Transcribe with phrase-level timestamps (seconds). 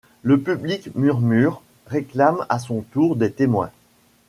[0.23, 3.69] Le public murmure, réclame à son tour des témoins.